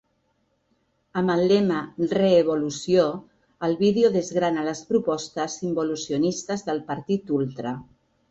Amb 1.19 1.31
el 1.33 1.41
lema 1.51 1.81
‘ReEvolució’, 2.17 3.03
el 3.69 3.77
vídeo 3.83 4.11
desgrana 4.17 4.63
les 4.69 4.83
propostes 4.93 5.59
involucionistes 5.69 6.67
del 6.71 6.81
partit 6.91 7.33
ultra. 7.41 7.75